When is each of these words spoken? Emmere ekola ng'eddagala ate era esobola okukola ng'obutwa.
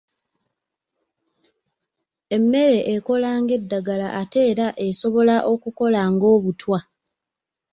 Emmere 2.35 2.79
ekola 2.95 3.29
ng'eddagala 3.41 4.07
ate 4.21 4.39
era 4.51 4.67
esobola 4.87 5.35
okukola 5.53 6.01
ng'obutwa. 6.13 6.79